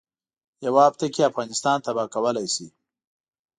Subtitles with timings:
[0.65, 2.67] یوه هفته کې افغانستان تباه کولای شي.